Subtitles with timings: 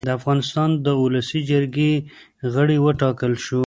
[0.07, 1.93] د افغانستان د اولسي جرګې
[2.53, 3.59] غړی اوټاکلی شو